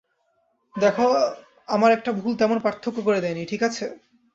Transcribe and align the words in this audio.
দেখো 0.75 1.05
আমার 1.67 1.89
একটা 1.91 2.11
ভুল 2.11 2.33
তেমন 2.35 2.57
পার্থক্য 2.59 2.97
গড়ে 3.05 3.21
দেয়নি, 3.21 3.43
ঠিক 3.45 3.61
আছে? 3.63 3.85